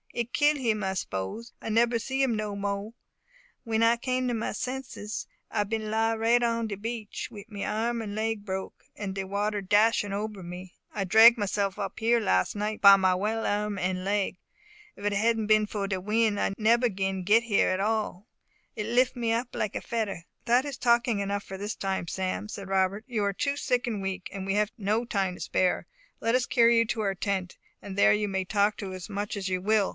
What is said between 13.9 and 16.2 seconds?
leg; but if it hadn't bin for de